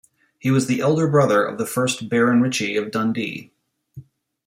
He 0.39 0.49
was 0.49 0.65
the 0.65 0.81
elder 0.81 1.07
brother 1.07 1.43
of 1.43 1.59
the 1.59 1.65
first 1.67 2.09
Baron 2.09 2.41
Ritchie 2.41 2.75
of 2.75 2.89
Dundee. 2.89 3.53